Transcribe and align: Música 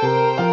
Música 0.00 0.47